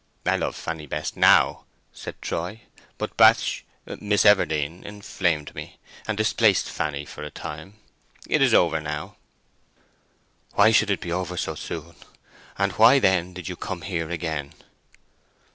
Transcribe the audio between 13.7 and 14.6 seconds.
here again?"